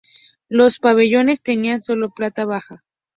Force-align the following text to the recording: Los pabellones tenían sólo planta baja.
Los 0.49 0.79
pabellones 0.79 1.43
tenían 1.43 1.79
sólo 1.79 2.09
planta 2.09 2.43
baja. 2.45 2.83